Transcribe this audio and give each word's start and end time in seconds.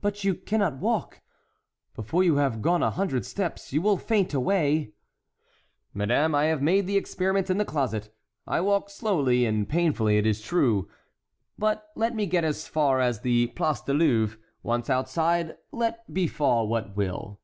"But 0.00 0.24
you 0.24 0.34
cannot 0.36 0.78
walk; 0.78 1.20
before 1.94 2.24
you 2.24 2.36
have 2.36 2.62
gone 2.62 2.82
a 2.82 2.90
hundred 2.90 3.26
steps 3.26 3.74
you 3.74 3.82
will 3.82 3.98
faint 3.98 4.32
away." 4.32 4.94
"Madame, 5.92 6.34
I 6.34 6.44
have 6.44 6.62
made 6.62 6.86
the 6.86 6.96
experiment 6.96 7.50
in 7.50 7.58
the 7.58 7.66
closet, 7.66 8.08
I 8.46 8.62
walk 8.62 8.88
slowly 8.88 9.44
and 9.44 9.68
painfully, 9.68 10.16
it 10.16 10.26
is 10.26 10.40
true; 10.40 10.88
but 11.58 11.90
let 11.94 12.14
me 12.14 12.24
get 12.24 12.42
as 12.42 12.66
far 12.66 13.02
as 13.02 13.20
the 13.20 13.48
Place 13.48 13.82
du 13.82 13.92
Louvre; 13.92 14.38
once 14.62 14.88
outside, 14.88 15.58
let 15.70 16.14
befall 16.14 16.66
what 16.66 16.96
will." 16.96 17.38